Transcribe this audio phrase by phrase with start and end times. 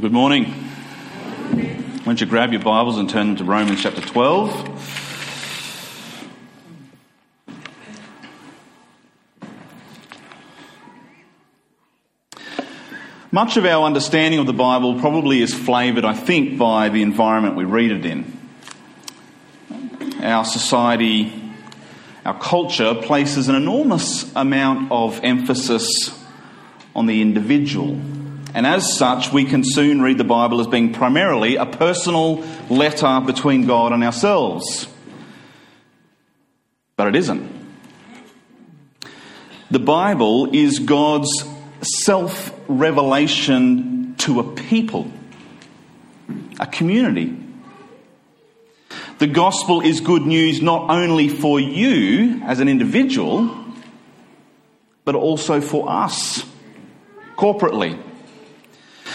[0.00, 0.44] Good morning.
[0.44, 4.54] Why don't you grab your Bibles and turn to Romans chapter 12?
[13.32, 17.56] Much of our understanding of the Bible probably is flavoured, I think, by the environment
[17.56, 18.38] we read it in.
[20.22, 21.32] Our society,
[22.24, 26.16] our culture places an enormous amount of emphasis
[26.94, 28.00] on the individual
[28.58, 33.20] and as such, we can soon read the Bible as being primarily a personal letter
[33.24, 34.88] between God and ourselves.
[36.96, 37.48] But it isn't.
[39.70, 41.30] The Bible is God's
[41.82, 45.08] self revelation to a people,
[46.58, 47.36] a community.
[49.20, 53.56] The gospel is good news not only for you as an individual,
[55.04, 56.44] but also for us
[57.36, 58.02] corporately.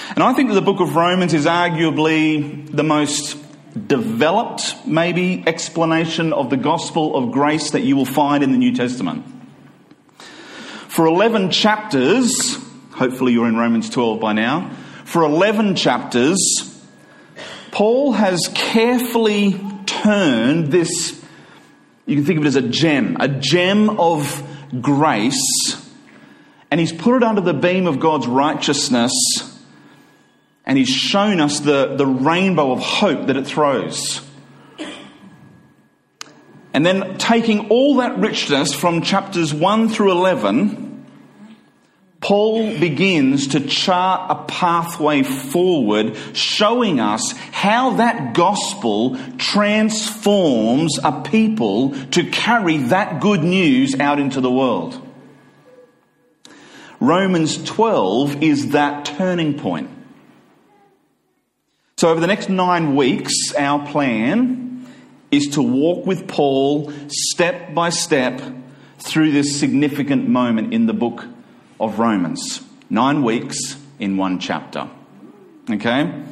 [0.10, 3.38] And I think that the book of Romans is arguably the most
[3.88, 8.76] developed, maybe, explanation of the gospel of grace that you will find in the New
[8.76, 9.26] Testament.
[10.88, 12.58] For 11 chapters,
[12.92, 14.70] hopefully you're in Romans 12 by now,
[15.06, 16.38] for 11 chapters,
[17.72, 21.20] Paul has carefully turned this,
[22.06, 24.44] you can think of it as a gem, a gem of
[24.80, 25.42] grace,
[26.70, 29.12] and he's put it under the beam of God's righteousness
[30.66, 34.22] and he's shown us the, the rainbow of hope that it throws.
[36.74, 41.06] And then taking all that richness from chapters 1 through 11,
[42.20, 51.94] Paul begins to chart a pathway forward, showing us how that gospel transforms a people
[52.12, 55.00] to carry that good news out into the world.
[57.02, 59.90] Romans 12 is that turning point.
[61.98, 64.88] So, over the next nine weeks, our plan
[65.32, 68.42] is to walk with Paul step by step
[69.00, 71.26] through this significant moment in the book
[71.80, 72.62] of Romans.
[72.90, 74.90] Nine weeks in one chapter.
[75.70, 76.24] Okay?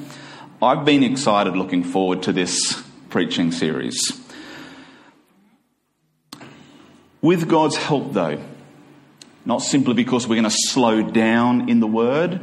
[0.61, 3.97] I've been excited looking forward to this preaching series.
[7.21, 8.41] With God's help, though,
[9.45, 12.41] not simply because we're going to slow down in the word,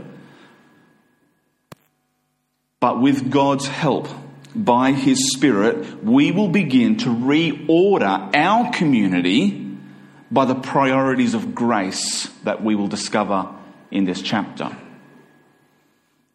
[2.80, 4.08] but with God's help,
[4.54, 9.76] by His Spirit, we will begin to reorder our community
[10.30, 13.48] by the priorities of grace that we will discover
[13.90, 14.76] in this chapter.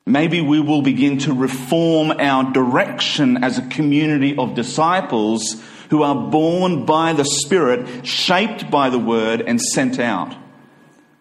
[0.06, 6.30] Maybe we will begin to reform our direction as a community of disciples who are
[6.30, 10.36] born by the Spirit, shaped by the Word, and sent out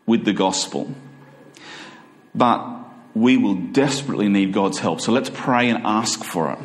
[0.06, 0.92] with the gospel.
[2.34, 2.81] But
[3.14, 5.00] we will desperately need God's help.
[5.00, 6.58] So let's pray and ask for it.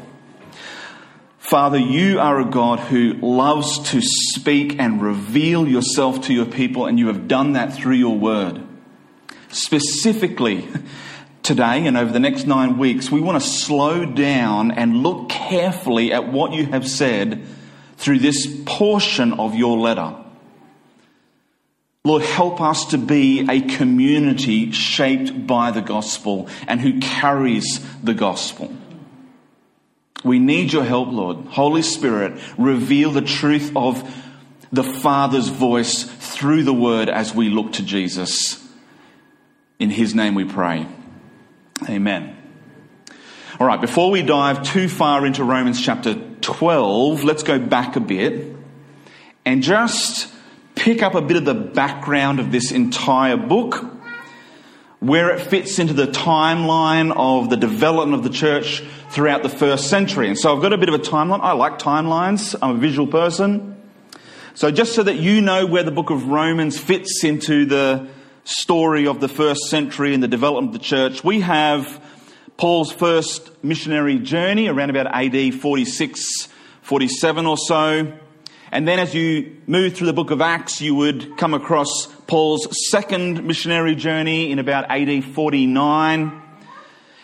[1.40, 6.86] Father, you are a God who loves to speak and reveal yourself to your people,
[6.86, 8.62] and you have done that through your word.
[9.50, 10.68] Specifically,
[11.44, 16.12] today and over the next nine weeks, we want to slow down and look carefully
[16.12, 17.46] at what you have said
[17.96, 20.16] through this portion of your letter.
[22.08, 28.14] Lord, help us to be a community shaped by the gospel and who carries the
[28.14, 28.74] gospel.
[30.24, 31.48] We need your help, Lord.
[31.48, 34.10] Holy Spirit, reveal the truth of
[34.72, 38.66] the Father's voice through the word as we look to Jesus.
[39.78, 40.88] In his name we pray.
[41.90, 42.38] Amen.
[43.60, 48.00] All right, before we dive too far into Romans chapter 12, let's go back a
[48.00, 48.56] bit
[49.46, 50.34] and just
[50.88, 53.86] pick up a bit of the background of this entire book,
[55.02, 59.90] where it fits into the timeline of the development of the church throughout the first
[59.90, 60.30] century.
[60.30, 61.42] And so I've got a bit of a timeline.
[61.42, 63.76] I like timelines, I'm a visual person.
[64.56, 68.08] So just so that you know where the book of Romans fits into the
[68.46, 72.02] story of the first century and the development of the church, we have
[72.56, 76.48] Paul's first missionary journey around about AD 46,
[76.84, 78.18] 47 or so.
[78.72, 82.68] And then as you move through the book of Acts, you would come across Paul's
[82.90, 86.42] second missionary journey in about AD 49.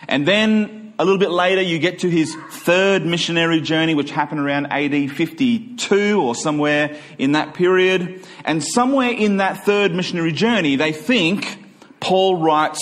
[0.08, 4.40] And then a little bit later, you get to his third missionary journey, which happened
[4.40, 8.26] around AD 52 or somewhere in that period.
[8.46, 11.58] And somewhere in that third missionary journey, they think
[12.00, 12.80] Paul writes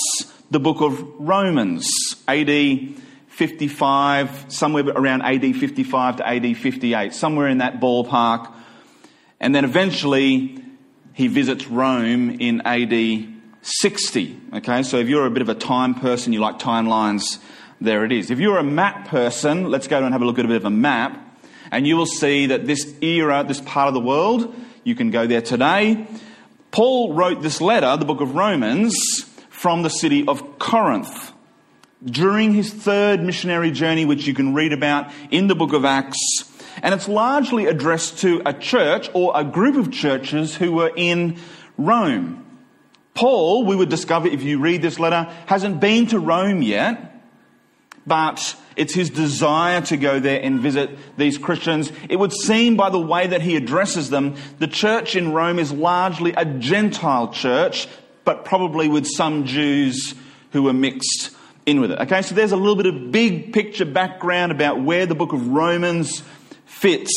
[0.52, 1.90] the book of Romans,
[2.28, 2.50] AD
[3.32, 8.52] 55, somewhere around AD 55 to AD 58, somewhere in that ballpark.
[9.40, 10.64] And then eventually
[11.14, 13.28] he visits Rome in AD
[13.62, 14.40] 60.
[14.56, 17.40] Okay, so if you're a bit of a time person, you like timelines,
[17.80, 18.30] there it is.
[18.30, 20.66] If you're a map person, let's go and have a look at a bit of
[20.66, 21.18] a map,
[21.72, 25.26] and you will see that this era, this part of the world, you can go
[25.26, 26.06] there today.
[26.72, 28.96] Paul wrote this letter, the book of Romans,
[29.50, 31.31] from the city of Corinth.
[32.04, 36.18] During his third missionary journey, which you can read about in the book of Acts,
[36.82, 41.38] and it's largely addressed to a church or a group of churches who were in
[41.78, 42.46] Rome.
[43.14, 47.12] Paul, we would discover if you read this letter, hasn't been to Rome yet
[48.06, 51.92] but it's his desire to go there and visit these Christians.
[52.10, 55.72] It would seem by the way that he addresses them, the church in Rome is
[55.72, 57.88] largely a Gentile church,
[58.24, 60.16] but probably with some Jews
[60.52, 61.32] who were mixed
[61.72, 62.00] in with it.
[62.02, 65.48] Okay, so there's a little bit of big picture background about where the book of
[65.48, 66.22] Romans
[66.66, 67.12] fits.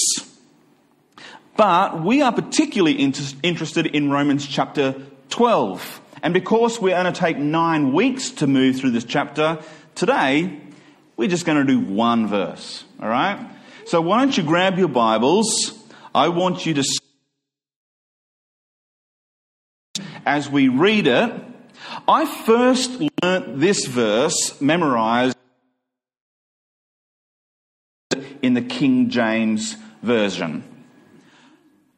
[1.57, 4.95] But we are particularly inter- interested in Romans chapter
[5.29, 6.01] 12.
[6.23, 9.61] And because we're going to take nine weeks to move through this chapter,
[9.95, 10.61] today
[11.17, 13.51] we're just going to do one verse, all right?
[13.85, 15.79] So why don't you grab your Bibles?
[16.15, 16.85] I want you to,
[20.25, 21.33] as we read it,
[22.09, 25.37] I first learnt this verse memorized
[28.43, 30.65] in the King James Version.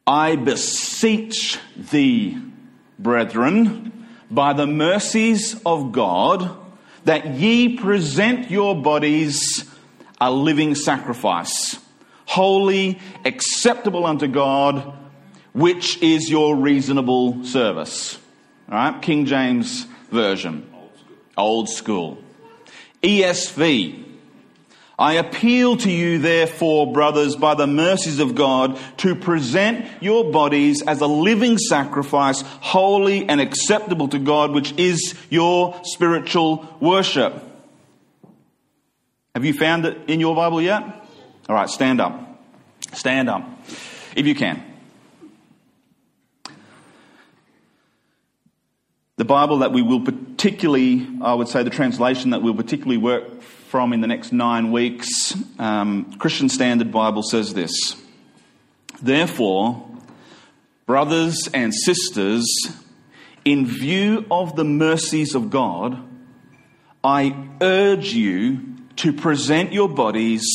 [0.05, 2.37] I beseech thee,
[2.97, 6.55] brethren, by the mercies of God,
[7.03, 9.65] that ye present your bodies
[10.19, 11.77] a living sacrifice,
[12.25, 14.93] holy, acceptable unto God,
[15.53, 18.17] which is your reasonable service.
[18.69, 20.69] All right, King James Version,
[21.37, 22.17] old school.
[23.01, 24.03] ESV,
[24.99, 30.81] I appeal to you, therefore, brothers, by the mercies of God, to present your bodies
[30.81, 37.41] as a living sacrifice, holy and acceptable to God, which is your spiritual worship.
[39.33, 40.83] Have you found it in your Bible yet?
[41.47, 42.41] All right, stand up.
[42.93, 43.47] Stand up,
[44.15, 44.63] if you can.
[49.17, 53.41] The Bible that we will particularly, I would say, the translation that we'll particularly work
[53.41, 57.95] from in the next nine weeks, um, Christian Standard Bible says this
[59.01, 59.89] Therefore,
[60.85, 62.45] brothers and sisters,
[63.43, 65.97] in view of the mercies of God,
[67.03, 70.45] I urge you to present your bodies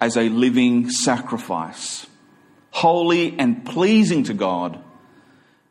[0.00, 2.06] as a living sacrifice,
[2.70, 4.82] holy and pleasing to God.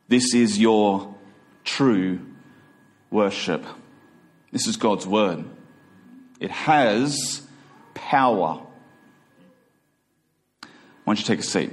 [0.07, 1.16] This is your
[1.67, 2.19] true
[3.11, 3.63] worship.
[4.51, 5.45] This is God's word.
[6.39, 7.41] It has
[7.93, 8.61] power.
[10.61, 10.69] Why
[11.05, 11.71] don't you take a seat?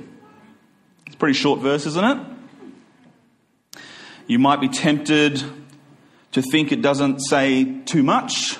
[1.06, 2.18] It's a pretty short verse, isn't it?
[4.26, 5.42] You might be tempted
[6.32, 8.58] to think it doesn't say too much.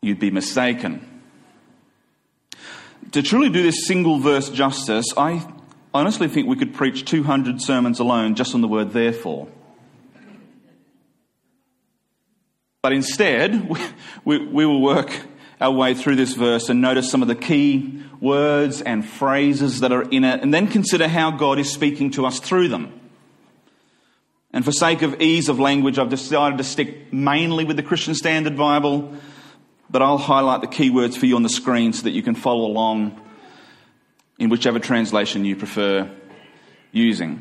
[0.00, 1.08] You'd be mistaken.
[3.12, 5.46] To truly do this single verse justice, I
[5.94, 9.48] honestly think we could preach 200 sermons alone just on the word therefore.
[12.82, 13.80] But instead, we,
[14.24, 15.12] we, we, will work
[15.60, 19.92] our way through this verse and notice some of the key words and phrases that
[19.92, 22.98] are in it, and then consider how God is speaking to us through them.
[24.52, 28.14] And for sake of ease of language, I've decided to stick mainly with the Christian
[28.14, 29.14] Standard Bible,
[29.88, 32.34] but I'll highlight the key words for you on the screen so that you can
[32.34, 33.21] follow along
[34.42, 36.10] in whichever translation you prefer
[36.90, 37.40] using.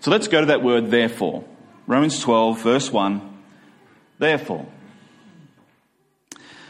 [0.00, 1.44] So let's go to that word, therefore.
[1.86, 3.42] Romans 12, verse 1.
[4.18, 4.66] Therefore.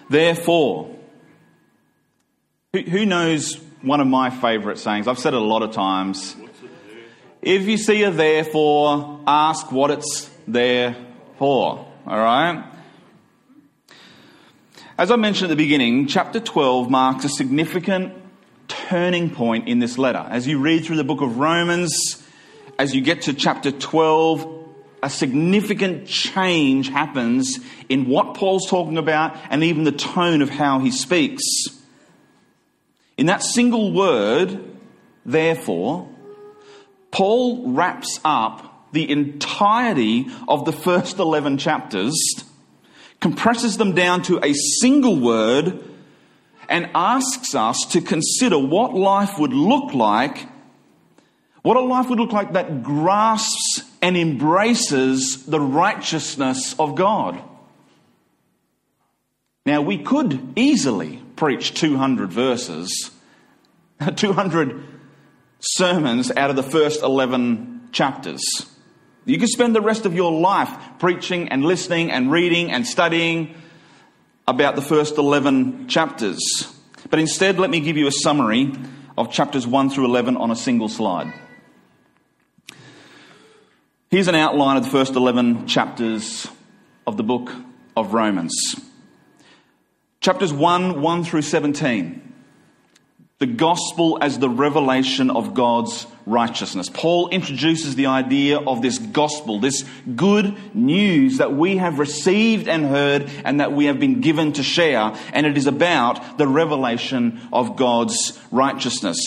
[0.09, 0.97] Therefore,
[2.73, 5.09] who knows one of my favourite sayings?
[5.09, 6.37] I've said it a lot of times.
[7.43, 10.95] If you see a therefore, ask what it's there
[11.39, 11.93] for.
[12.07, 12.65] All right?
[14.97, 18.22] As I mentioned at the beginning, chapter 12 marks a significant
[18.93, 20.19] turning point in this letter.
[20.29, 22.23] As you read through the book of Romans,
[22.79, 24.67] as you get to chapter 12,
[25.03, 27.59] a significant change happens
[27.89, 31.43] in what Paul's talking about and even the tone of how he speaks.
[33.17, 34.63] In that single word,
[35.25, 36.07] therefore,
[37.11, 42.15] Paul wraps up the entirety of the first 11 chapters,
[43.21, 45.83] compresses them down to a single word,
[46.69, 50.49] and asks us to consider what life would look like,
[51.63, 57.41] what a life would look like that grasps and embraces the righteousness of God.
[59.65, 63.11] Now, we could easily preach 200 verses,
[64.17, 64.83] 200
[65.61, 68.43] sermons out of the first 11 chapters.
[69.25, 73.55] You could spend the rest of your life preaching and listening and reading and studying
[74.47, 76.39] about the first 11 chapters.
[77.11, 78.73] But instead, let me give you a summary
[79.17, 81.33] of chapters 1 through 11 on a single slide.
[84.11, 86.47] Here's an outline of the first 11 chapters
[87.07, 87.51] of the book
[87.97, 88.55] of Romans.
[90.21, 92.32] Chapters 1, 1 through 17
[93.43, 96.89] the gospel as the revelation of God's righteousness.
[96.89, 99.85] Paul introduces the idea of this gospel, this
[100.15, 104.63] good news that we have received and heard and that we have been given to
[104.63, 109.19] share, and it is about the revelation of God's righteousness.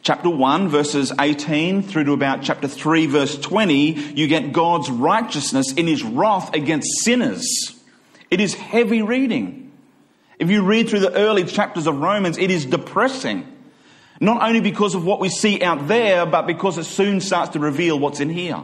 [0.00, 5.74] Chapter 1, verses 18 through to about chapter 3, verse 20, you get God's righteousness
[5.74, 7.78] in his wrath against sinners.
[8.30, 9.57] It is heavy reading.
[10.38, 13.46] If you read through the early chapters of Romans, it is depressing.
[14.20, 17.58] Not only because of what we see out there, but because it soon starts to
[17.58, 18.62] reveal what's in here.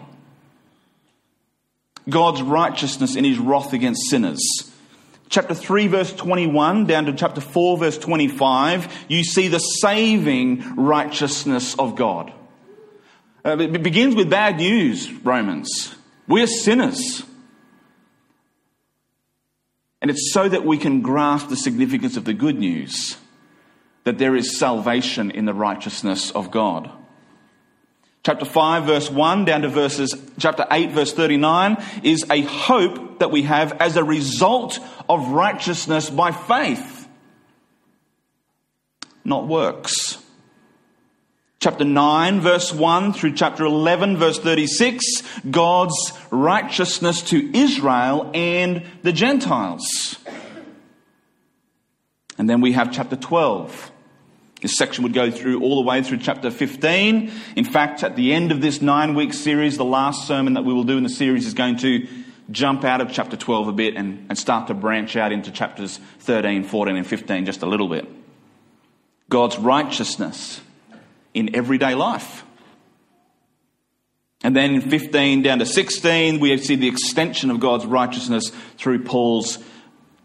[2.08, 4.40] God's righteousness in his wrath against sinners.
[5.30, 11.74] Chapter 3, verse 21, down to chapter 4, verse 25, you see the saving righteousness
[11.78, 12.32] of God.
[13.44, 15.94] Uh, it begins with bad news, Romans.
[16.28, 17.24] We're sinners.
[20.04, 23.16] And it's so that we can grasp the significance of the good news
[24.02, 26.90] that there is salvation in the righteousness of God.
[28.22, 33.30] Chapter 5, verse 1 down to verses, chapter 8, verse 39 is a hope that
[33.30, 37.08] we have as a result of righteousness by faith,
[39.24, 40.13] not works
[41.64, 49.12] chapter 9, verse 1 through chapter 11, verse 36, God's righteousness to Israel and the
[49.12, 50.18] Gentiles.
[52.36, 53.90] And then we have chapter 12.
[54.60, 57.32] This section would go through all the way through chapter 15.
[57.56, 60.74] In fact, at the end of this nine week series, the last sermon that we
[60.74, 62.06] will do in the series is going to
[62.50, 65.98] jump out of chapter 12 a bit and, and start to branch out into chapters
[66.18, 68.06] 13, 14, and 15 just a little bit.
[69.30, 70.60] God's righteousness
[71.34, 72.44] in everyday life.
[74.42, 79.04] And then in 15 down to 16, we see the extension of God's righteousness through
[79.04, 79.58] Paul's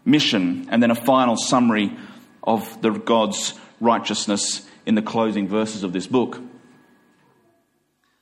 [0.04, 1.96] mission, and then a final summary
[2.42, 6.40] of the God's righteousness in the closing verses of this book.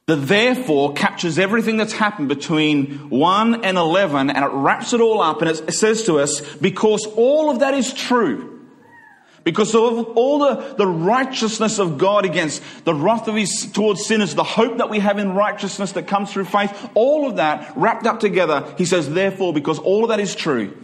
[0.06, 5.20] The therefore captures everything that's happened between 1 and 11 and it wraps it all
[5.20, 8.57] up and it says to us, because all of that is true,
[9.48, 14.34] because of all the, the righteousness of God against the wrath of His towards sinners,
[14.34, 18.04] the hope that we have in righteousness that comes through faith, all of that wrapped
[18.04, 20.76] up together, He says, therefore, because all of that is true,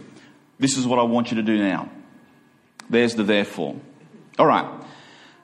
[0.57, 1.91] this is what I want you to do now.
[2.89, 3.75] There's the therefore.
[4.39, 4.67] All right,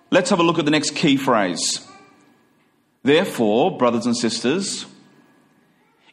[0.09, 1.87] let's have a look at the next key phrase.
[3.03, 4.87] Therefore, brothers and sisters,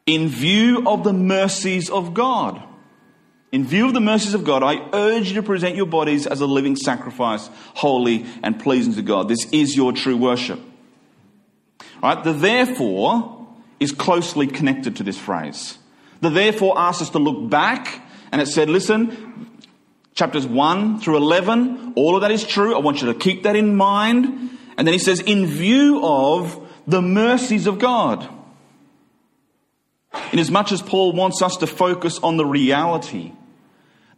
[0.05, 2.63] in view of the mercies of God,
[3.51, 6.41] in view of the mercies of God, I urge you to present your bodies as
[6.41, 9.29] a living sacrifice, holy and pleasing to God.
[9.29, 10.61] This is your true worship.
[12.03, 12.23] Right?
[12.23, 13.47] The therefore
[13.81, 15.79] is closely connected to this phrase.
[16.21, 18.03] The therefore asks us to look back,
[18.33, 19.59] and it said, listen,
[20.15, 22.75] chapters 1 through 11, all of that is true.
[22.75, 24.51] I want you to keep that in mind.
[24.77, 28.29] And then he says, in view of the mercies of God.
[30.33, 33.33] Inasmuch as Paul wants us to focus on the reality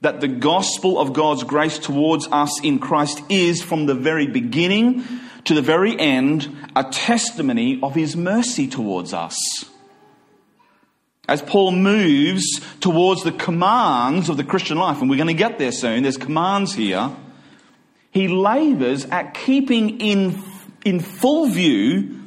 [0.01, 5.05] that the gospel of God's grace towards us in Christ is from the very beginning
[5.45, 9.37] to the very end a testimony of his mercy towards us.
[11.29, 15.59] As Paul moves towards the commands of the Christian life, and we're going to get
[15.59, 17.11] there soon, there's commands here,
[18.11, 20.43] he labors at keeping in,
[20.85, 22.20] in full view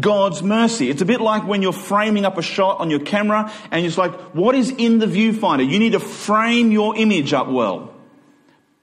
[0.00, 0.90] God's mercy.
[0.90, 3.98] It's a bit like when you're framing up a shot on your camera and it's
[3.98, 5.68] like, what is in the viewfinder?
[5.68, 7.92] You need to frame your image up well.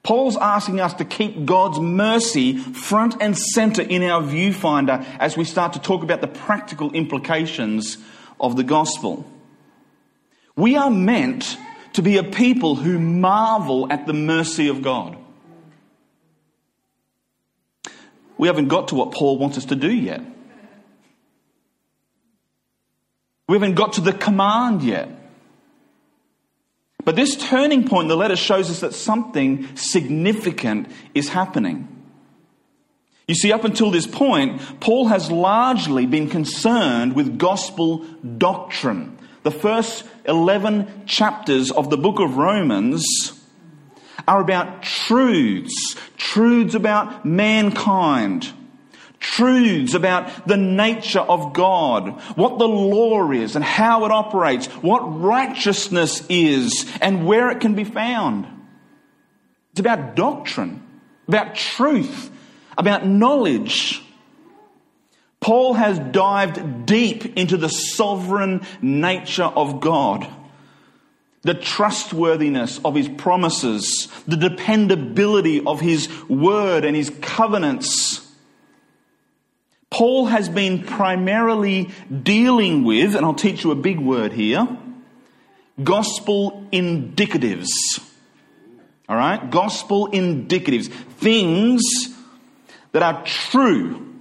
[0.02, 5.44] Paul's asking us to keep God's mercy front and center in our viewfinder as we
[5.44, 7.96] start to talk about the practical implications
[8.38, 9.30] of the gospel.
[10.56, 11.56] We are meant
[11.94, 15.16] to be a people who marvel at the mercy of God.
[18.36, 20.20] We haven't got to what Paul wants us to do yet.
[23.48, 25.08] We haven't got to the command yet.
[27.04, 31.88] But this turning point in the letter shows us that something significant is happening.
[33.28, 37.98] You see, up until this point, Paul has largely been concerned with gospel
[38.38, 39.18] doctrine.
[39.42, 43.04] The first 11 chapters of the book of Romans
[44.26, 48.52] are about truths, truths about mankind
[49.24, 55.00] truths about the nature of God, what the law is and how it operates, what
[55.00, 58.46] righteousness is and where it can be found.
[59.72, 60.82] It's about doctrine,
[61.26, 62.30] about truth,
[62.76, 64.02] about knowledge.
[65.40, 70.28] Paul has dived deep into the sovereign nature of God,
[71.42, 78.23] the trustworthiness of his promises, the dependability of his word and his covenants.
[79.94, 84.66] Paul has been primarily dealing with, and I'll teach you a big word here
[85.84, 87.68] gospel indicatives.
[89.08, 89.48] All right?
[89.52, 90.88] Gospel indicatives.
[90.88, 91.80] Things
[92.90, 94.14] that are true.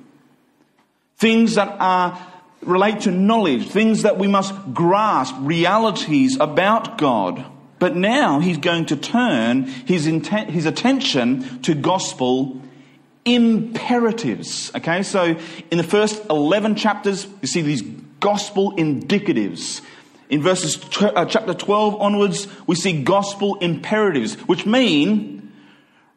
[1.17, 2.19] Things that are
[2.61, 7.43] relate to knowledge, things that we must grasp, realities about God.
[7.79, 12.61] But now he's going to turn his, intent, his attention to gospel
[13.25, 14.73] imperatives.
[14.75, 15.37] Okay, so
[15.71, 17.81] in the first 11 chapters, you see these
[18.19, 19.81] gospel indicatives.
[20.29, 25.51] In verses uh, chapter 12 onwards, we see gospel imperatives, which mean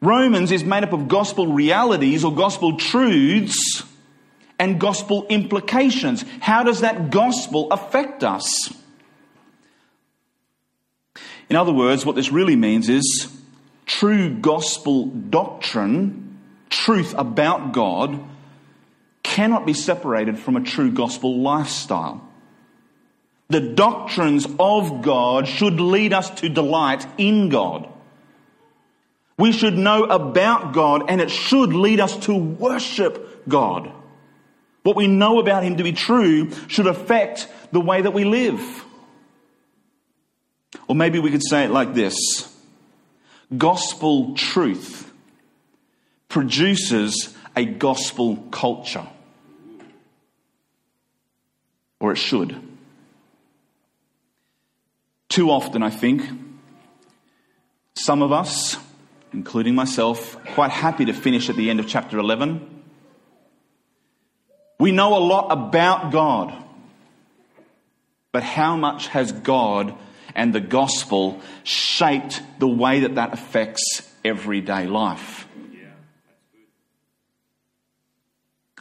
[0.01, 3.83] Romans is made up of gospel realities or gospel truths
[4.59, 6.25] and gospel implications.
[6.41, 8.73] How does that gospel affect us?
[11.49, 13.29] In other words, what this really means is
[13.87, 16.26] true gospel doctrine,
[16.85, 18.23] truth about God,
[19.23, 22.27] cannot be separated from a true gospel lifestyle.
[23.49, 27.89] The doctrines of God should lead us to delight in God.
[29.39, 33.93] We should know about God and it should lead us to worship God.
[34.83, 38.85] What we know about Him to be true should affect the way that we live.
[40.89, 42.53] Or maybe we could say it like this
[43.57, 45.07] Gospel truth
[46.29, 49.07] produces a gospel culture.
[51.99, 52.61] Or it should.
[55.29, 56.23] Too often, I think,
[57.95, 58.77] some of us,
[59.33, 62.85] including myself, quite happy to finish at the end of chapter 11.
[64.79, 66.55] We know a lot about God,
[68.33, 69.95] but how much has God
[70.35, 75.46] and the gospel shaped the way that that affects everyday life?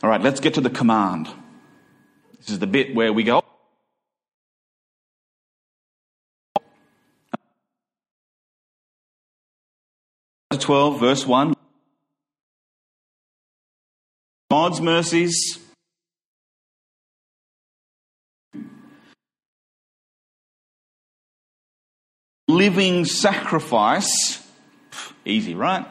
[0.05, 1.27] All right, let's get to the command.
[2.37, 3.41] This is the bit where we go,
[10.51, 11.55] 12, verse 1.
[14.51, 15.57] God's mercies.
[22.47, 24.47] Living sacrifice.
[25.25, 25.87] Easy, right?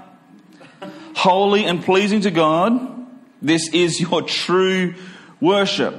[1.17, 3.04] Holy and pleasing to God.
[3.45, 4.95] This is your true
[5.39, 5.95] worship.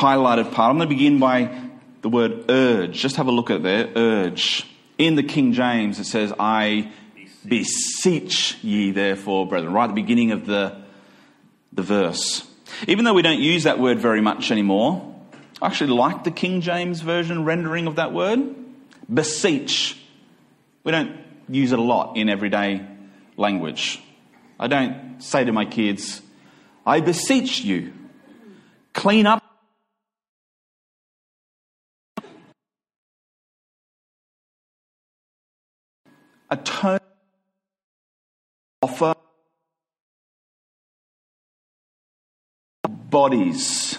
[0.00, 0.70] Highlighted part.
[0.70, 1.68] I'm going to begin by
[2.02, 2.92] the word urge.
[2.92, 4.64] Just have a look at there, urge.
[4.98, 6.92] In the King James, it says, I
[7.44, 10.80] beseech ye, therefore, brethren, right at the beginning of the,
[11.72, 12.48] the verse.
[12.86, 15.12] Even though we don't use that word very much anymore,
[15.60, 18.54] I actually like the King James Version rendering of that word.
[19.12, 20.00] Beseech.
[20.84, 22.86] We don't use it a lot in everyday
[23.36, 24.00] language.
[24.58, 26.22] I don't say to my kids,
[26.84, 27.92] I beseech you,
[28.92, 29.42] clean up
[36.50, 37.00] atone,
[38.82, 39.14] offer
[42.88, 43.98] bodies.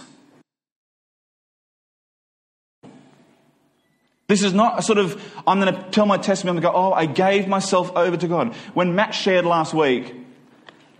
[4.27, 6.91] This is not a sort of, I'm going to tell my testimony, to go, oh,
[6.91, 8.53] I gave myself over to God.
[8.73, 10.13] When Matt shared last week,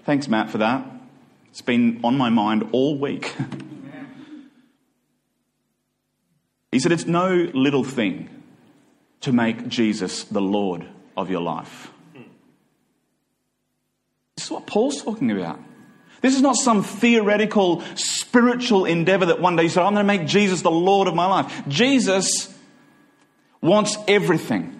[0.06, 0.90] thanks, Matt, for that.
[1.50, 3.36] It's been on my mind all week.
[6.72, 8.30] he said, it's no little thing
[9.22, 10.88] to make Jesus the Lord
[11.18, 11.92] of your life.
[14.38, 15.60] This is what Paul's talking about.
[16.22, 20.18] This is not some theoretical spiritual endeavor that one day you said, I'm going to
[20.18, 21.64] make Jesus the Lord of my life.
[21.68, 22.54] Jesus
[23.62, 24.74] wants everything.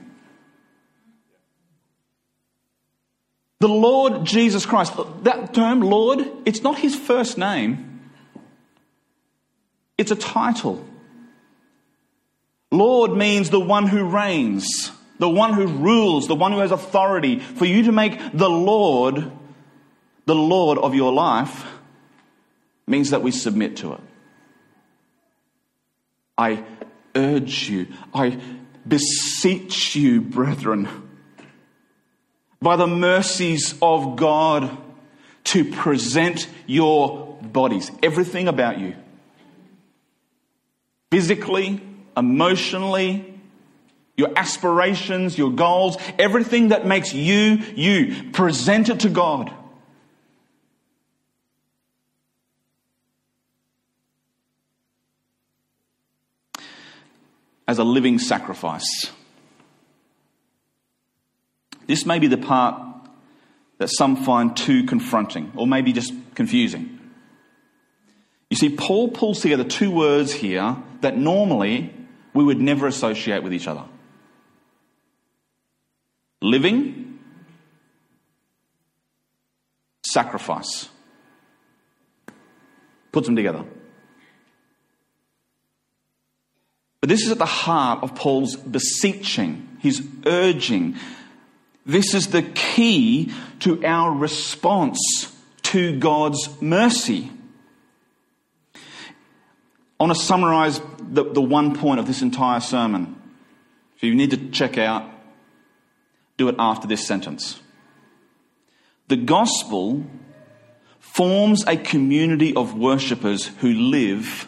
[3.60, 8.02] The Lord Jesus Christ, that term, Lord, it's not his first name,
[9.98, 10.86] it's a title.
[12.70, 17.40] Lord means the one who reigns the one who rules, the one who has authority,
[17.40, 19.32] for you to make the Lord
[20.26, 21.66] the Lord of your life
[22.86, 24.02] means that we submit to it.
[26.38, 26.66] I
[27.16, 28.38] urge you, I
[28.88, 30.88] beseech you, brethren,
[32.62, 34.76] by the mercies of God,
[35.46, 38.96] to present your bodies, everything about you,
[41.10, 41.82] physically,
[42.18, 43.40] emotionally,
[44.18, 48.32] your aspirations, your goals, everything that makes you you.
[48.32, 49.54] Present it to God.
[57.68, 59.12] As a living sacrifice.
[61.86, 62.82] This may be the part
[63.78, 67.00] that some find too confronting or maybe just confusing.
[68.50, 71.94] You see, Paul pulls together two words here that normally
[72.34, 73.84] we would never associate with each other
[76.42, 77.20] living,
[80.06, 80.90] sacrifice.
[83.12, 83.66] Puts them together.
[87.08, 90.98] But this is at the heart of Paul's beseeching, his urging.
[91.86, 97.32] This is the key to our response to God's mercy.
[98.76, 103.16] I want to summarize the, the one point of this entire sermon.
[103.96, 105.10] If you need to check out,
[106.36, 107.58] do it after this sentence.
[109.08, 110.06] The gospel
[111.00, 114.46] forms a community of worshippers who live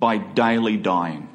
[0.00, 1.28] by daily dying.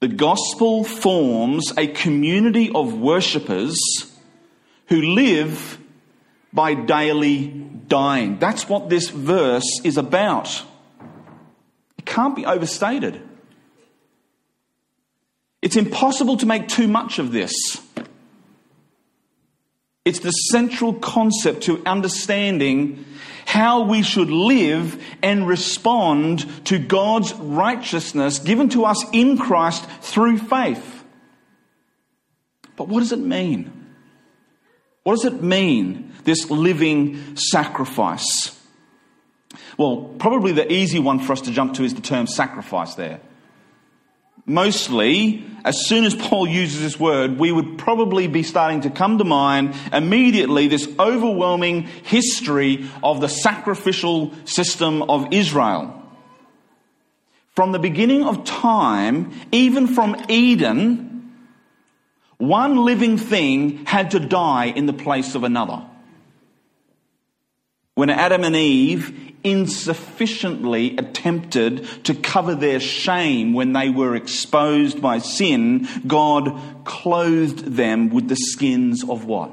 [0.00, 3.78] The gospel forms a community of worshippers
[4.86, 5.78] who live
[6.52, 7.48] by daily
[7.88, 8.38] dying.
[8.38, 10.62] That's what this verse is about.
[11.98, 13.20] It can't be overstated.
[15.60, 17.52] It's impossible to make too much of this.
[20.08, 23.04] It's the central concept to understanding
[23.44, 30.38] how we should live and respond to God's righteousness given to us in Christ through
[30.38, 31.04] faith.
[32.74, 33.92] But what does it mean?
[35.02, 38.58] What does it mean, this living sacrifice?
[39.76, 43.20] Well, probably the easy one for us to jump to is the term sacrifice there.
[44.48, 49.18] Mostly, as soon as Paul uses this word, we would probably be starting to come
[49.18, 55.94] to mind immediately this overwhelming history of the sacrificial system of Israel.
[57.54, 61.34] From the beginning of time, even from Eden,
[62.38, 65.82] one living thing had to die in the place of another.
[67.94, 75.18] When Adam and Eve insufficiently attempted to cover their shame when they were exposed by
[75.18, 79.50] sin, God clothed them with the skins of what?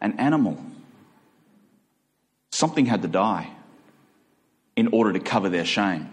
[0.00, 0.58] An animal.
[2.52, 3.50] Something had to die
[4.76, 6.08] in order to cover their shame.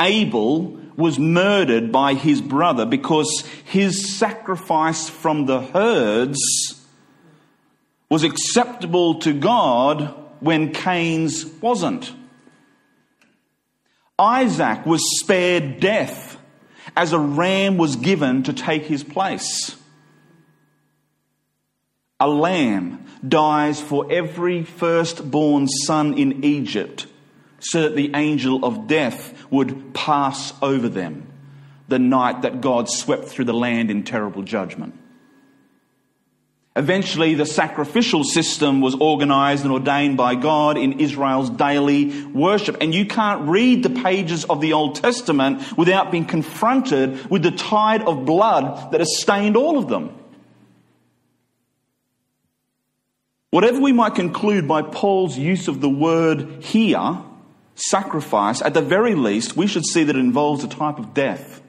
[0.00, 6.38] Abel was murdered by his brother because his sacrifice from the herds
[8.08, 12.12] was acceptable to God when Cain's wasn't.
[14.18, 16.38] Isaac was spared death
[16.96, 19.76] as a ram was given to take his place.
[22.18, 27.06] A lamb dies for every firstborn son in Egypt
[27.60, 31.26] so that the angel of death would pass over them
[31.88, 34.99] the night that God swept through the land in terrible judgment.
[36.76, 42.76] Eventually, the sacrificial system was organized and ordained by God in Israel's daily worship.
[42.80, 47.50] And you can't read the pages of the Old Testament without being confronted with the
[47.50, 50.14] tide of blood that has stained all of them.
[53.50, 57.18] Whatever we might conclude by Paul's use of the word here,
[57.74, 61.60] sacrifice, at the very least, we should see that it involves a type of death.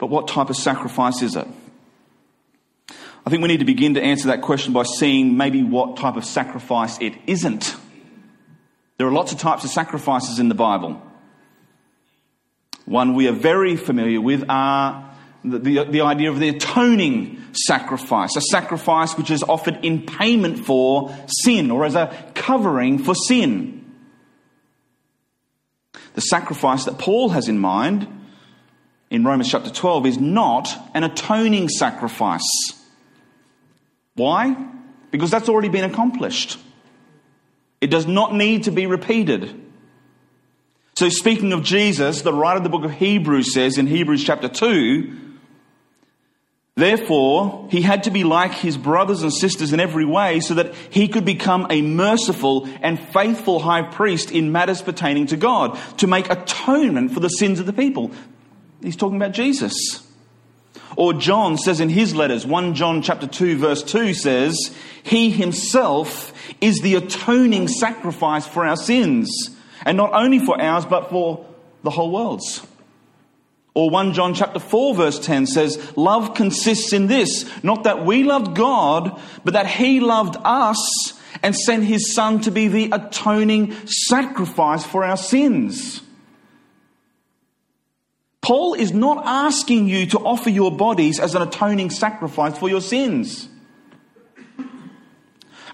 [0.00, 1.46] But what type of sacrifice is it?
[3.24, 6.16] I think we need to begin to answer that question by seeing maybe what type
[6.16, 7.76] of sacrifice it isn't.
[8.96, 11.00] There are lots of types of sacrifices in the Bible.
[12.86, 18.36] One we are very familiar with are the, the, the, idea of the atoning sacrifice,
[18.36, 23.84] a sacrifice which is offered in payment for sin or as a covering for sin.
[26.14, 28.19] The sacrifice that Paul has in mind
[29.10, 32.48] in Romans chapter 12 is not an atoning sacrifice.
[34.14, 34.56] Why?
[35.10, 36.58] Because that's already been accomplished.
[37.80, 39.60] It does not need to be repeated.
[40.94, 44.48] So, speaking of Jesus, the writer of the book of Hebrews says in Hebrews chapter
[44.48, 45.30] 2
[46.76, 50.74] Therefore, he had to be like his brothers and sisters in every way so that
[50.88, 56.06] he could become a merciful and faithful high priest in matters pertaining to God, to
[56.06, 58.12] make atonement for the sins of the people.
[58.82, 60.06] He's talking about Jesus.
[60.96, 66.32] Or John says in his letters, 1 John chapter 2 verse 2 says, He himself
[66.60, 69.30] is the atoning sacrifice for our sins,
[69.84, 71.46] And not only for ours, but for
[71.82, 72.66] the whole world's.
[73.72, 78.24] Or 1 John chapter 4 verse 10 says, Love consists in this, not that we
[78.24, 81.12] loved God, but that He loved us
[81.42, 86.02] and sent His Son to be the atoning sacrifice for our sins.
[88.50, 92.80] Paul is not asking you to offer your bodies as an atoning sacrifice for your
[92.80, 93.48] sins.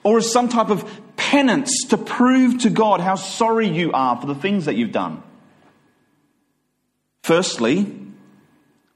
[0.02, 0.84] Or as some type of
[1.16, 5.22] penance to prove to God how sorry you are for the things that you've done.
[7.22, 7.98] Firstly,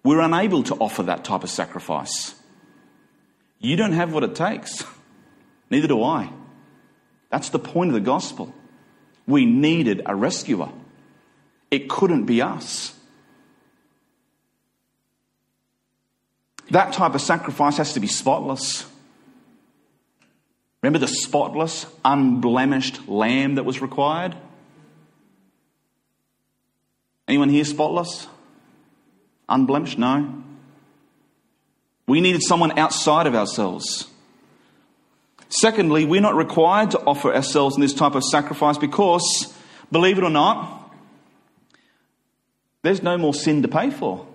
[0.05, 2.35] we're unable to offer that type of sacrifice.
[3.61, 4.85] You don't have what it takes.
[5.71, 6.31] Neither do I.
[7.31, 8.53] That's the point of the gospel.
[9.27, 10.69] We needed a rescuer.
[11.71, 13.00] It couldn't be us.
[16.71, 18.87] That type of sacrifice has to be spotless.
[20.83, 24.35] Remember the spotless, unblemished lamb that was required?
[27.29, 28.27] Anyone here spotless?
[29.49, 29.99] Unblemished?
[29.99, 30.43] No.
[32.07, 34.07] We needed someone outside of ourselves.
[35.49, 39.53] Secondly, we're not required to offer ourselves in this type of sacrifice because,
[39.91, 40.93] believe it or not,
[42.83, 44.27] there's no more sin to pay for.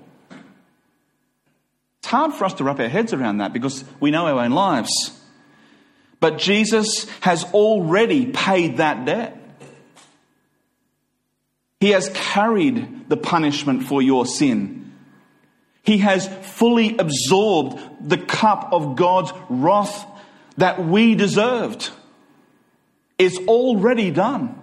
[2.15, 4.89] Hard for us to wrap our heads around that because we know our own lives.
[6.21, 9.37] But Jesus has already paid that debt.
[11.81, 14.93] He has carried the punishment for your sin.
[15.83, 20.05] He has fully absorbed the cup of God's wrath
[20.55, 21.89] that we deserved.
[23.19, 24.57] It's already done.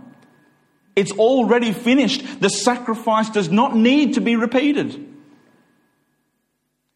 [0.96, 2.40] It's already finished.
[2.40, 5.11] The sacrifice does not need to be repeated.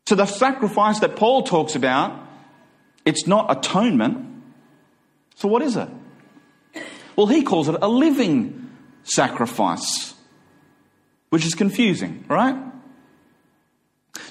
[0.06, 2.18] So, the sacrifice that Paul talks about,
[3.04, 4.44] it's not atonement.
[5.34, 5.88] So, what is it?
[7.16, 8.70] Well, he calls it a living
[9.04, 10.14] sacrifice,
[11.30, 12.56] which is confusing, right?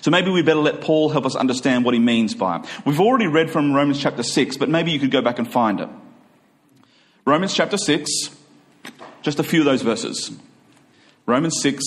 [0.01, 2.65] So maybe we better let Paul help us understand what he means by it.
[2.85, 5.79] We've already read from Romans chapter 6, but maybe you could go back and find
[5.79, 5.89] it.
[7.25, 8.11] Romans chapter 6,
[9.23, 10.31] just a few of those verses.
[11.25, 11.83] Romans 6,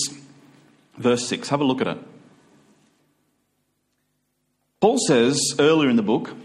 [0.97, 1.47] verse 6.
[1.47, 1.97] Have a look at it.
[4.79, 6.35] Paul says earlier in the book,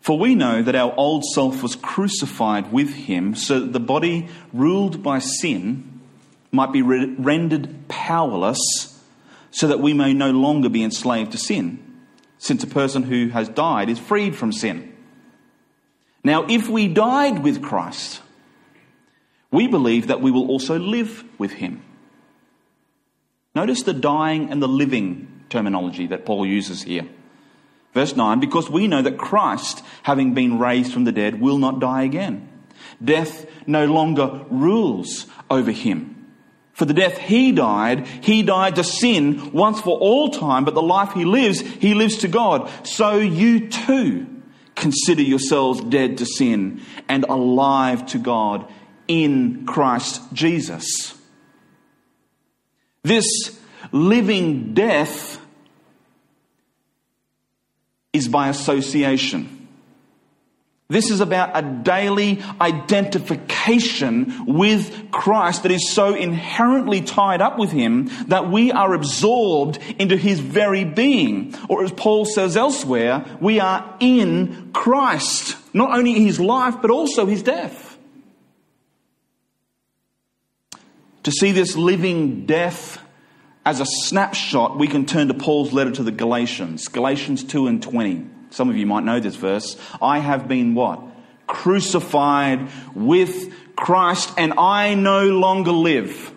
[0.00, 4.28] For we know that our old self was crucified with him, so that the body
[4.52, 6.00] ruled by sin
[6.50, 8.92] might be rendered powerless
[9.52, 11.78] so that we may no longer be enslaved to sin,
[12.38, 14.96] since a person who has died is freed from sin.
[16.24, 18.22] Now, if we died with Christ,
[19.50, 21.82] we believe that we will also live with him.
[23.54, 27.06] Notice the dying and the living terminology that Paul uses here.
[27.94, 31.78] Verse 9, because we know that Christ, having been raised from the dead, will not
[31.78, 32.48] die again.
[33.04, 36.12] Death no longer rules over him.
[36.72, 40.82] For the death he died, he died to sin once for all time, but the
[40.82, 42.70] life he lives, he lives to God.
[42.86, 44.26] So you too
[44.74, 48.72] consider yourselves dead to sin and alive to God
[49.06, 51.14] in Christ Jesus.
[53.02, 53.26] This
[53.90, 55.38] living death
[58.12, 59.62] is by association.
[60.92, 67.72] This is about a daily identification with Christ that is so inherently tied up with
[67.72, 71.54] Him that we are absorbed into His very being.
[71.70, 75.56] Or as Paul says elsewhere, we are in Christ.
[75.72, 77.96] Not only His life, but also His death.
[81.22, 83.01] To see this living death
[83.64, 87.82] as a snapshot, we can turn to Paul's letter to the Galatians, Galatians 2 and
[87.82, 88.26] 20.
[88.50, 89.76] Some of you might know this verse.
[90.00, 91.00] I have been what?
[91.46, 96.32] Crucified with Christ, and I no longer live.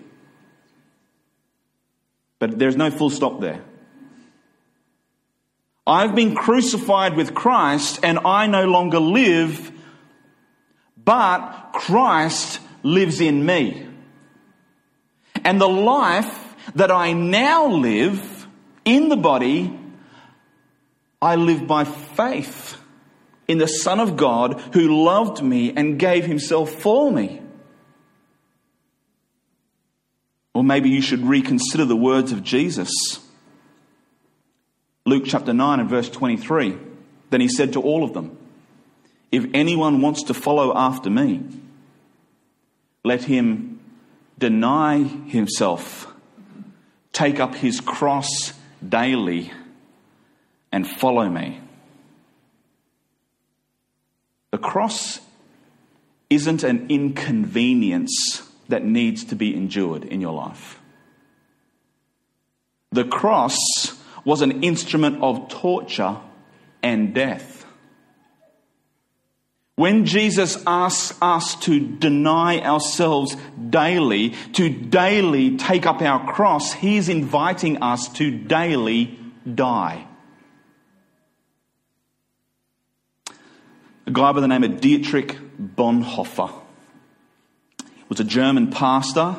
[2.38, 3.64] But there's no full stop there.
[5.88, 9.72] I've been crucified with Christ, and I no longer live,
[10.98, 13.88] but Christ lives in me.
[15.44, 18.48] And the life that I now live
[18.84, 19.80] in the body
[21.26, 22.78] I live by faith
[23.48, 27.42] in the Son of God who loved me and gave himself for me.
[30.54, 32.92] Or maybe you should reconsider the words of Jesus.
[35.06, 36.78] Luke chapter 9 and verse 23.
[37.32, 38.38] Then he said to all of them,
[39.32, 41.44] If anyone wants to follow after me,
[43.04, 43.80] let him
[44.38, 46.08] deny himself,
[47.16, 48.54] take up his cross
[48.88, 49.52] daily
[50.70, 51.62] and follow me.
[54.52, 55.22] The cross
[56.30, 60.78] isn't an inconvenience that needs to be endured in your life.
[62.92, 63.58] The cross
[64.26, 66.18] was an instrument of torture
[66.84, 67.55] and death.
[69.76, 73.36] When Jesus asks us to deny ourselves
[73.70, 79.20] daily, to daily take up our cross, he's inviting us to daily
[79.54, 80.08] die.
[84.08, 86.54] A guy by the name of Dietrich Bonhoeffer
[88.08, 89.36] was a German pastor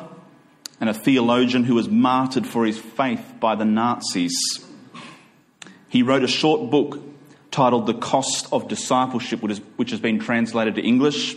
[0.79, 4.35] and a theologian who was martyred for his faith by the Nazis.
[5.87, 7.01] He wrote a short book
[7.51, 11.35] titled The Cost of Discipleship, which has been translated to English.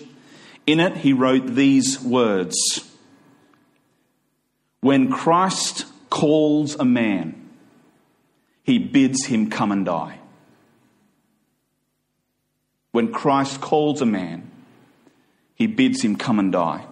[0.67, 2.57] In it, he wrote these words
[4.81, 7.49] When Christ calls a man,
[8.63, 10.19] he bids him come and die.
[12.93, 14.51] When Christ calls a man,
[15.55, 16.87] he bids him come and die.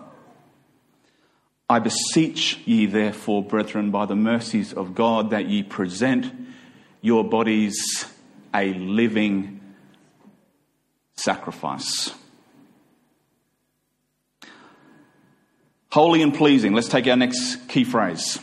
[1.70, 6.32] I beseech ye, therefore, brethren, by the mercies of God, that ye present
[7.02, 8.06] your bodies
[8.54, 9.60] a living
[11.16, 12.10] sacrifice.
[15.90, 16.74] Holy and pleasing.
[16.74, 18.38] Let's take our next key phrase.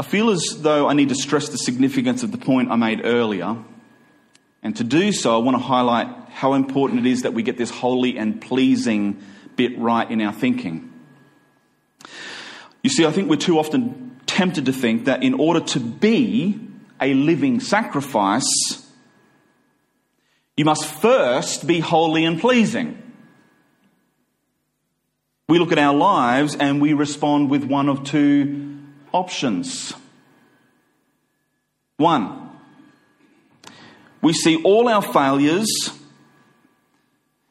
[0.00, 3.04] I feel as though I need to stress the significance of the point I made
[3.04, 3.56] earlier.
[4.62, 7.58] And to do so, I want to highlight how important it is that we get
[7.58, 9.22] this holy and pleasing
[9.56, 10.92] bit right in our thinking.
[12.82, 14.07] You see, I think we're too often
[14.38, 16.60] tempted to think that in order to be
[17.00, 18.46] a living sacrifice,
[20.56, 23.02] you must first be holy and pleasing.
[25.48, 28.78] We look at our lives and we respond with one of two
[29.12, 29.92] options.
[31.96, 32.48] One,
[34.22, 35.68] we see all our failures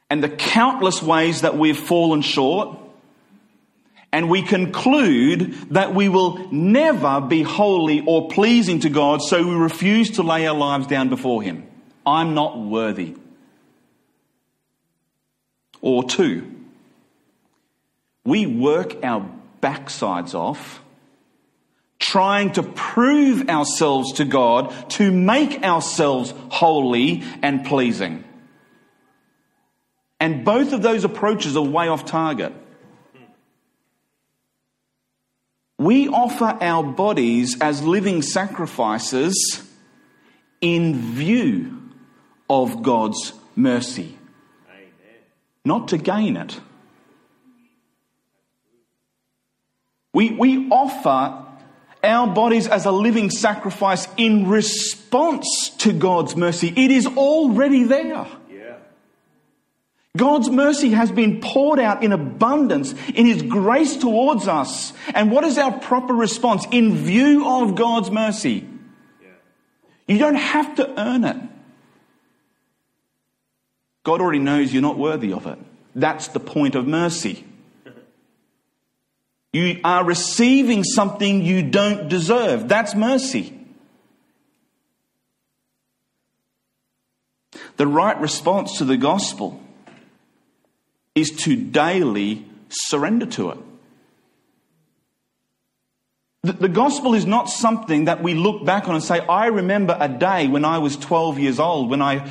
[0.08, 2.78] and the countless ways that we've fallen short,
[4.12, 9.54] and we conclude that we will never be holy or pleasing to God, so we
[9.54, 11.66] refuse to lay our lives down before Him.
[12.06, 13.16] I'm not worthy.
[15.80, 16.50] Or two,
[18.24, 19.28] we work our
[19.62, 20.82] backsides off
[21.98, 28.24] trying to prove ourselves to God to make ourselves holy and pleasing.
[30.20, 32.52] And both of those approaches are way off target.
[35.78, 39.62] We offer our bodies as living sacrifices
[40.60, 41.90] in view
[42.50, 44.18] of God's mercy,
[44.68, 44.90] Amen.
[45.64, 46.58] not to gain it.
[50.12, 51.44] We, we offer
[52.02, 56.72] our bodies as a living sacrifice in response to God's mercy.
[56.76, 58.26] It is already there.
[60.18, 64.92] God's mercy has been poured out in abundance in His grace towards us.
[65.14, 68.68] And what is our proper response in view of God's mercy?
[70.06, 71.36] You don't have to earn it.
[74.02, 75.58] God already knows you're not worthy of it.
[75.94, 77.44] That's the point of mercy.
[79.52, 82.68] You are receiving something you don't deserve.
[82.68, 83.54] That's mercy.
[87.76, 89.62] The right response to the gospel
[91.20, 93.58] is to daily surrender to it.
[96.42, 100.08] The, gospel is not something that we look back on and say, I remember a
[100.08, 102.30] day when I was 12 years old, when I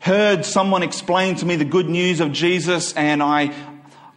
[0.00, 3.54] heard someone explain to me the good news of Jesus, and I,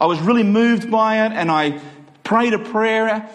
[0.01, 1.79] I was really moved by it, and I
[2.23, 3.29] prayed a prayer,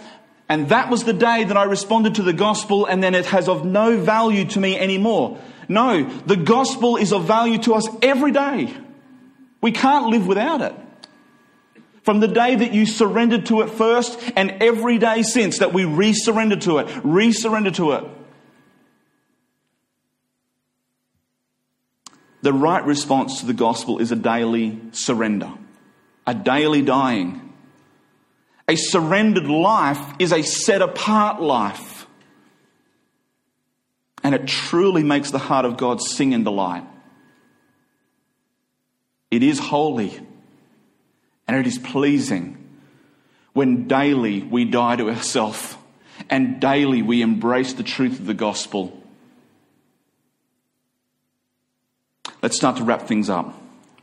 [0.49, 3.49] and that was the day that I responded to the gospel, and then it has
[3.49, 5.39] of no value to me anymore.
[5.69, 8.75] No, the gospel is of value to us every day.
[9.63, 10.75] We can't live without it.
[12.03, 15.85] From the day that you surrendered to it first, and every day since that we
[15.85, 18.05] resurrender to it, resurrender to it.
[22.43, 25.53] The right response to the gospel is a daily surrender,
[26.27, 27.53] a daily dying
[28.69, 32.07] a surrendered life is a set apart life.
[34.25, 36.85] And it truly makes the heart of God sing in delight.
[39.33, 40.21] It is holy
[41.49, 42.59] and it is pleasing
[43.55, 45.75] when daily we die to ourselves
[46.29, 49.03] and daily we embrace the truth of the gospel.
[52.43, 53.59] Let's start to wrap things up.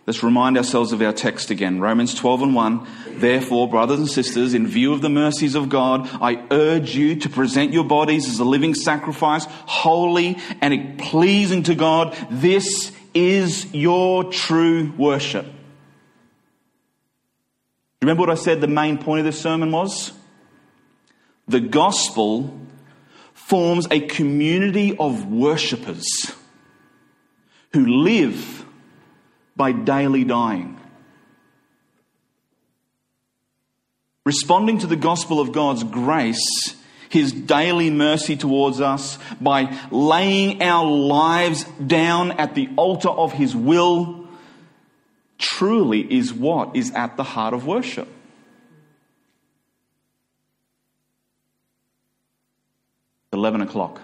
[0.07, 1.80] Let's remind ourselves of our text again.
[1.80, 2.88] Romans 12 and 1.
[3.19, 7.30] Therefore, brothers and sisters, in view of the mercies of God, I urge you to
[7.30, 12.17] present your bodies as a living sacrifice, holy and pleasing to God.
[12.32, 15.45] This is your true worship.
[18.01, 20.13] Remember what I said the main point of this sermon was?
[21.47, 22.57] The gospel
[23.34, 26.05] forms a community of worshippers
[27.74, 28.65] who live
[29.55, 30.80] by daily dying.
[34.26, 36.76] Responding to the gospel of God's grace,
[37.10, 43.55] His daily mercy towards us, by laying our lives down at the altar of His
[43.55, 44.28] will,
[45.38, 48.07] truly is what is at the heart of worship.
[53.34, 54.01] 11 o'clock.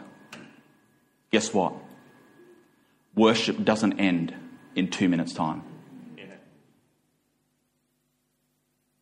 [1.32, 1.74] Guess what?
[3.16, 4.34] Worship doesn't end
[4.76, 5.64] in two minutes' time.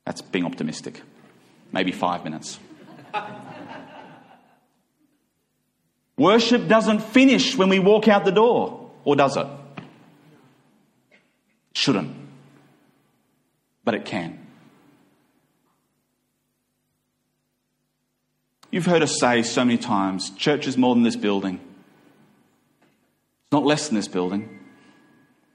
[0.06, 1.02] That's being optimistic.
[1.72, 2.60] Maybe five minutes.
[6.18, 9.48] Worship doesn't finish when we walk out the door, or does it?
[11.74, 12.16] Shouldn't.
[13.84, 14.40] But it can.
[18.72, 21.60] You've heard us say so many times church is more than this building.
[22.82, 24.60] It's not less than this building,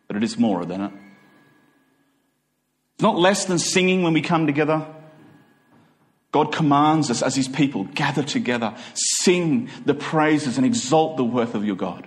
[0.07, 0.93] but it is more than it.
[2.95, 4.87] It's not less than singing when we come together.
[6.31, 8.77] God commands us as His people gather together,
[9.29, 12.07] sing the praises, and exalt the worth of your God.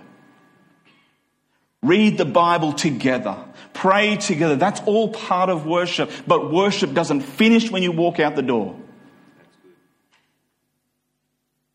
[1.80, 3.36] Read the Bible together,
[3.74, 4.56] pray together.
[4.56, 6.10] That's all part of worship.
[6.26, 8.76] But worship doesn't finish when you walk out the door.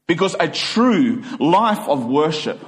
[0.06, 2.60] Because a true life of worship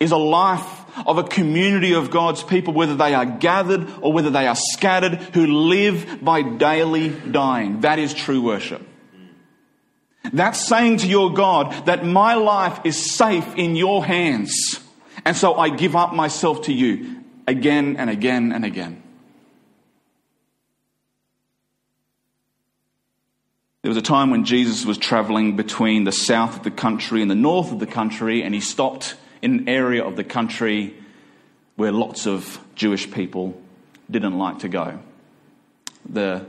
[0.00, 0.68] is a life
[1.06, 5.16] of a community of God's people, whether they are gathered or whether they are scattered,
[5.34, 7.80] who live by daily dying.
[7.80, 8.93] That is true worship.
[10.32, 14.80] That's saying to your God that my life is safe in your hands.
[15.24, 19.02] And so I give up myself to you again and again and again.
[23.82, 27.30] There was a time when Jesus was traveling between the south of the country and
[27.30, 30.94] the north of the country, and he stopped in an area of the country
[31.76, 33.60] where lots of Jewish people
[34.10, 35.00] didn't like to go.
[36.08, 36.46] The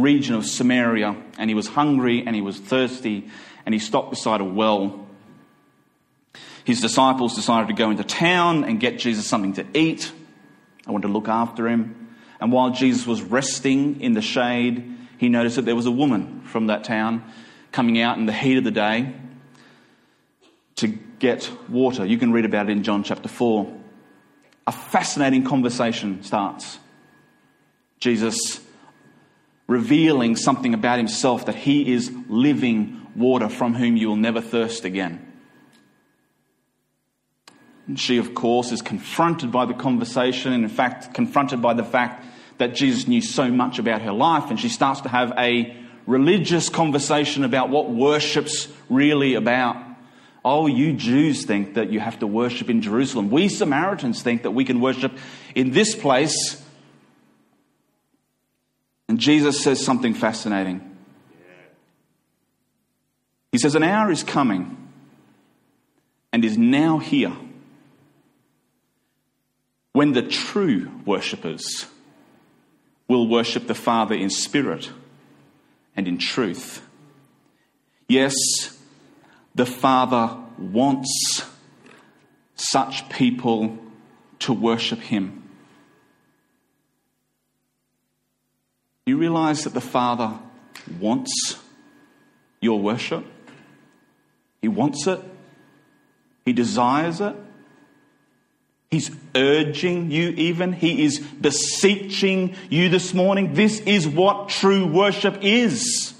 [0.00, 3.28] region of Samaria, and he was hungry and he was thirsty,
[3.66, 5.06] and he stopped beside a well.
[6.64, 10.12] His disciples decided to go into town and get Jesus something to eat.
[10.86, 12.08] I wanted to look after him.
[12.40, 16.42] And while Jesus was resting in the shade, he noticed that there was a woman
[16.42, 17.24] from that town
[17.72, 19.12] coming out in the heat of the day
[20.76, 20.88] to
[21.18, 22.04] get water.
[22.06, 23.74] You can read about it in John chapter 4.
[24.66, 26.78] A fascinating conversation starts.
[27.98, 28.60] Jesus
[29.68, 34.84] revealing something about himself that he is living water from whom you will never thirst
[34.84, 35.24] again.
[37.86, 41.84] And she, of course, is confronted by the conversation, and in fact, confronted by the
[41.84, 42.24] fact
[42.58, 46.68] that Jesus knew so much about her life, and she starts to have a religious
[46.68, 49.76] conversation about what worship's really about.
[50.44, 53.30] Oh, you Jews think that you have to worship in Jerusalem.
[53.30, 55.12] We Samaritans think that we can worship
[55.54, 56.62] in this place.
[59.08, 60.96] And Jesus says something fascinating.
[63.50, 64.76] He says, An hour is coming
[66.32, 67.32] and is now here
[69.92, 71.86] when the true worshippers
[73.08, 74.90] will worship the Father in spirit
[75.96, 76.82] and in truth.
[78.06, 78.34] Yes,
[79.54, 81.42] the Father wants
[82.54, 83.78] such people
[84.40, 85.47] to worship Him.
[89.08, 90.38] You realize that the Father
[91.00, 91.58] wants
[92.60, 93.24] your worship?
[94.60, 95.18] He wants it,
[96.44, 97.34] He desires it.
[98.90, 100.74] He's urging you, even.
[100.74, 103.54] He is beseeching you this morning.
[103.54, 106.12] This is what true worship is.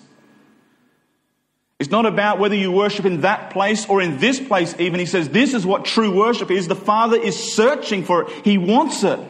[1.78, 4.98] It's not about whether you worship in that place or in this place, even.
[4.98, 6.68] He says, This is what true worship is.
[6.68, 9.20] The Father is searching for it, He wants it.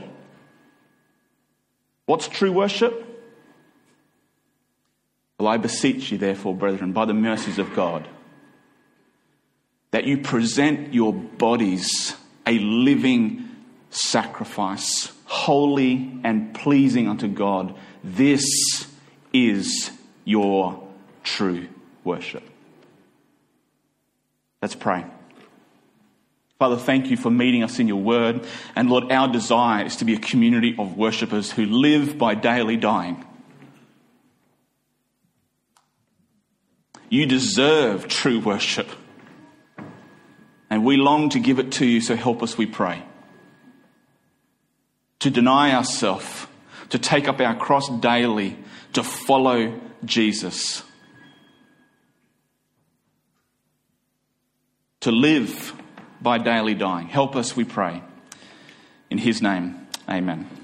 [2.07, 3.07] What's true worship?
[5.39, 8.09] Well, I beseech you, therefore, brethren, by the mercies of God,
[9.93, 12.14] that you present your bodies
[12.47, 13.49] a living
[13.91, 17.74] sacrifice, holy and pleasing unto God.
[18.03, 18.45] This
[19.32, 19.91] is
[20.24, 20.82] your
[21.22, 21.68] true
[22.05, 22.43] worship.
[24.61, 25.05] Let's pray.
[26.59, 28.45] Father, thank you for meeting us in your word.
[28.74, 32.76] And Lord, our desire is to be a community of worshippers who live by daily
[32.76, 33.24] dying.
[37.09, 38.89] You deserve true worship.
[40.71, 43.03] And we long to give it to you, so help us, we pray.
[45.21, 46.47] To deny ourselves,
[46.91, 48.59] to take up our cross daily,
[48.93, 50.83] to follow Jesus.
[55.01, 55.73] To live
[56.21, 57.09] by daily dying.
[57.09, 58.03] Help us, we pray.
[59.11, 60.58] In his name, amen.